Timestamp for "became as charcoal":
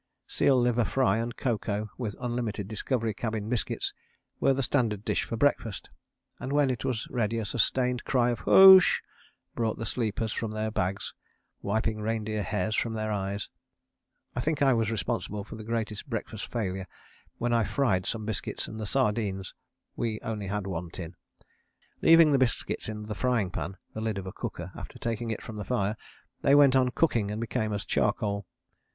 27.39-28.47